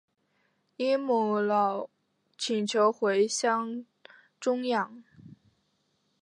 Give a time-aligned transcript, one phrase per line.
[0.77, 1.87] 因母老
[2.35, 3.85] 请求回乡
[4.39, 5.03] 终养。